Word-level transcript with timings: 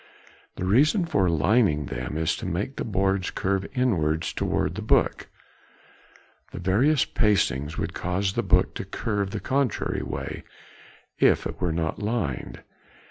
The 0.55 0.65
reason 0.65 1.05
for 1.05 1.29
lining 1.29 1.85
them 1.85 2.17
is 2.17 2.35
to 2.37 2.47
make 2.47 2.77
the 2.77 2.83
boards 2.83 3.29
curve 3.29 3.67
inwards 3.75 4.33
towards 4.33 4.73
the 4.73 4.81
book. 4.81 5.27
The 6.51 6.57
various 6.59 7.05
pastings 7.05 7.77
would 7.77 7.93
cause 7.93 8.33
the 8.33 8.41
board 8.41 8.73
to 8.73 8.83
curve 8.83 9.29
the 9.29 9.39
contrary 9.39 10.01
way 10.01 10.43
if 11.19 11.45
it 11.45 11.61
were 11.61 11.71
not 11.71 12.01
lined. 12.01 12.63